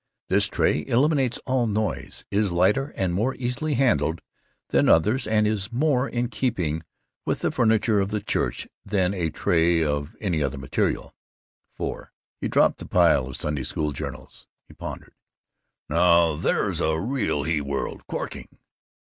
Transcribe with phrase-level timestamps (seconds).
[0.29, 4.19] This tray eliminates all noise, is lighter and more easily handled
[4.69, 6.81] than others and is more in keeping
[7.23, 11.13] with the furniture of the church than a tray of any other material."
[11.79, 12.07] IV
[12.39, 14.47] He dropped the pile of Sunday School journals.
[14.67, 15.13] He pondered,
[15.87, 18.01] "Now, there's a real he world.
[18.07, 18.47] Corking!